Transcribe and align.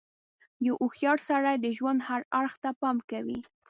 •یو 0.65 0.75
هوښیار 0.83 1.17
سړی 1.29 1.55
د 1.59 1.65
ژوند 1.77 1.99
هر 2.07 2.21
اړخ 2.39 2.53
ته 2.63 2.69
پام 2.81 2.97
کوي. 3.11 3.39